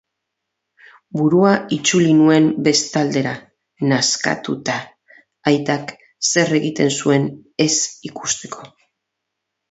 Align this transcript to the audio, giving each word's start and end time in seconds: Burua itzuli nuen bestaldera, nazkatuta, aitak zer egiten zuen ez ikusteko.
Burua 1.19 1.49
itzuli 1.75 2.13
nuen 2.21 2.47
bestaldera, 2.67 3.33
nazkatuta, 3.91 4.77
aitak 5.51 5.93
zer 6.31 6.55
egiten 6.61 6.89
zuen 7.03 7.27
ez 7.67 7.73
ikusteko. 8.11 8.67